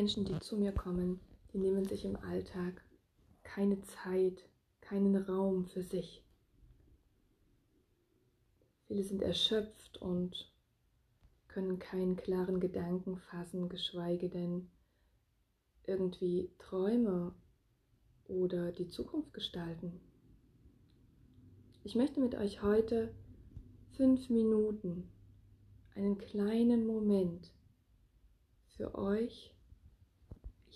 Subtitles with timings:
[0.00, 1.20] Menschen, die zu mir kommen,
[1.52, 2.82] die nehmen sich im Alltag
[3.42, 4.48] keine Zeit,
[4.80, 6.24] keinen Raum für sich.
[8.86, 10.50] Viele sind erschöpft und
[11.48, 14.70] können keinen klaren Gedanken fassen, geschweige denn
[15.84, 17.34] irgendwie Träume
[18.24, 20.00] oder die Zukunft gestalten.
[21.84, 23.14] Ich möchte mit euch heute
[23.98, 25.10] fünf Minuten,
[25.94, 27.52] einen kleinen Moment
[28.64, 29.54] für euch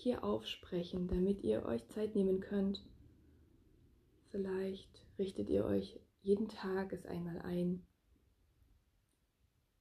[0.05, 2.85] hier aufsprechen, damit ihr euch Zeit nehmen könnt.
[4.29, 7.83] Vielleicht richtet ihr euch jeden Tag es einmal ein,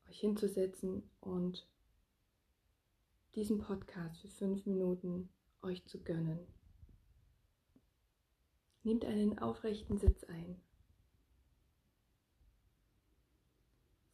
[0.08, 1.68] euch hinzusetzen und
[3.34, 5.28] diesen Podcast für fünf Minuten
[5.60, 6.38] euch zu gönnen.
[8.82, 10.58] Nehmt einen aufrechten Sitz ein.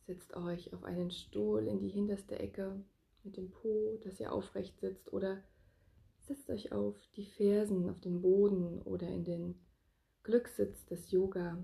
[0.09, 2.85] Setzt euch auf einen Stuhl in die hinterste Ecke
[3.23, 5.45] mit dem Po, dass ihr aufrecht sitzt oder
[6.31, 9.59] setzt euch auf die Fersen, auf den Boden oder in den
[10.23, 11.63] Glückssitz des Yoga.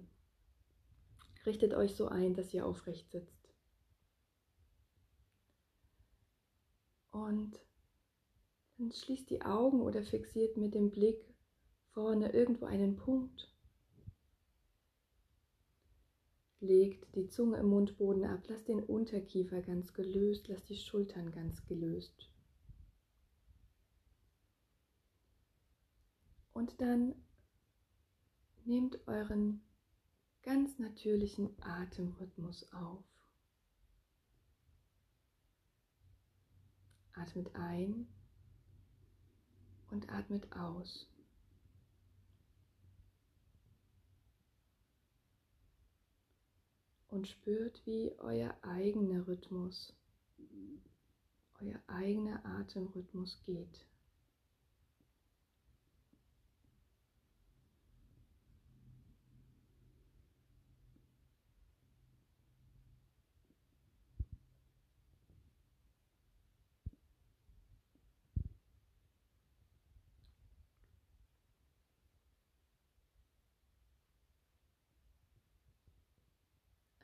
[1.45, 3.49] Richtet euch so ein, dass ihr aufrecht sitzt.
[7.13, 7.61] Und
[8.77, 11.25] dann schließt die Augen oder fixiert mit dem Blick
[11.93, 13.55] vorne irgendwo einen Punkt.
[16.59, 21.65] Legt die Zunge im Mundboden ab, lasst den Unterkiefer ganz gelöst, lasst die Schultern ganz
[21.67, 22.29] gelöst.
[26.57, 27.15] Und dann
[28.65, 29.61] nehmt euren
[30.43, 33.05] ganz natürlichen Atemrhythmus auf.
[37.13, 38.09] Atmet ein
[39.91, 41.07] und atmet aus.
[47.09, 49.93] Und spürt, wie euer eigener Rhythmus,
[51.61, 53.87] euer eigener Atemrhythmus geht.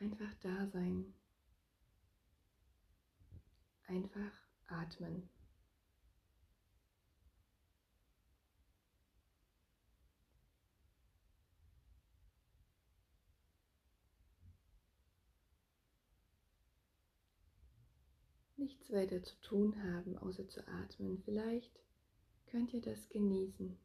[0.02, 1.14] Einfach da sein.
[3.86, 4.32] Einfach
[4.66, 5.28] atmen.
[18.56, 21.22] Nichts weiter zu tun haben, außer zu atmen.
[21.24, 21.78] Vielleicht
[22.46, 23.78] könnt ihr das genießen.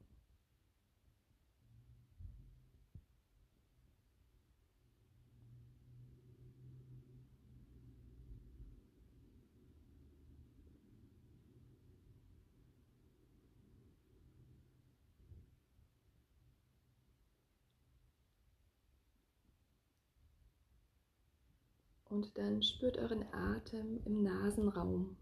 [22.10, 25.18] Und dann spürt euren Atem im Nasenraum.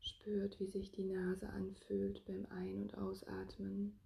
[0.00, 4.00] Spürt, wie sich die Nase anfühlt beim Ein- und Ausatmen.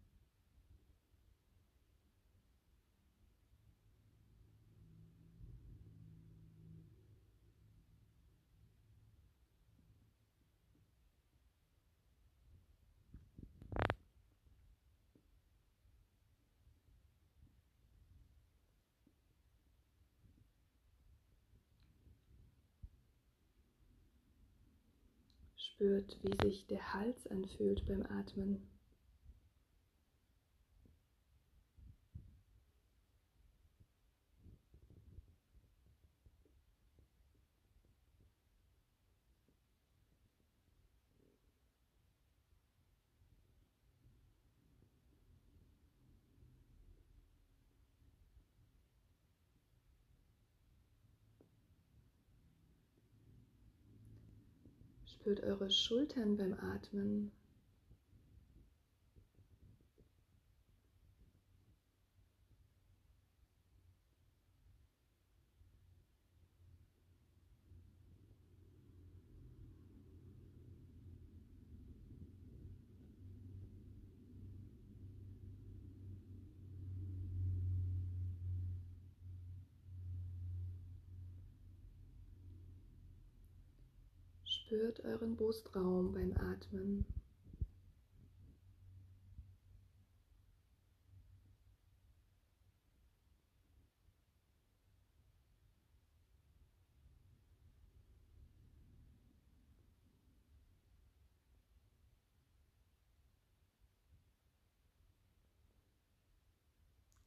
[25.78, 28.68] Spürt, wie sich der Hals anfühlt beim Atmen.
[55.28, 57.32] Spürt eure Schultern beim Atmen.
[84.68, 87.06] spürt euren Brustraum beim Atmen.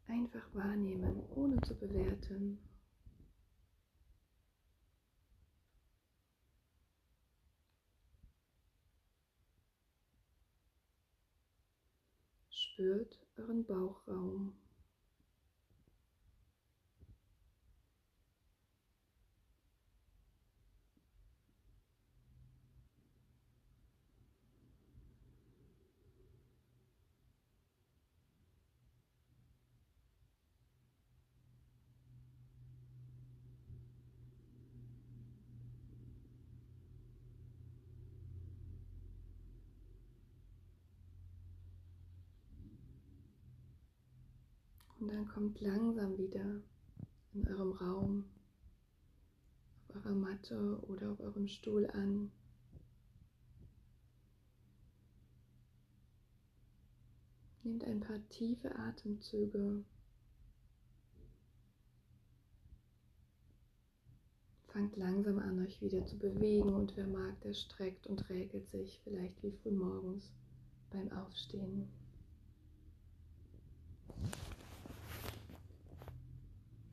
[0.07, 2.59] Einfach wahrnehmen, ohne zu bewerten.
[12.81, 14.55] Spürt euren Bauchraum.
[45.01, 46.61] Und dann kommt langsam wieder
[47.33, 48.25] in eurem Raum,
[49.87, 52.31] auf eurer Matte oder auf eurem Stuhl an.
[57.63, 59.83] Nehmt ein paar tiefe Atemzüge.
[64.67, 69.01] Fangt langsam an, euch wieder zu bewegen und wer mag, der streckt und räkelt sich,
[69.03, 70.31] vielleicht wie früh morgens
[70.91, 71.89] beim Aufstehen.